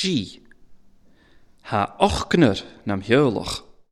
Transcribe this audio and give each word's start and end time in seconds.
G. 0.00 0.40
Ha 1.68 1.94
ochkner 1.98 2.64
nam 2.88 3.02
heulach 3.08 3.54